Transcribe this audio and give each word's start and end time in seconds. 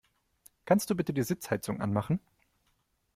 Kannst 0.65 0.89
du 0.89 0.95
bitte 0.95 1.13
die 1.13 1.21
Sitzheizung 1.21 1.79
anmachen? 1.79 2.19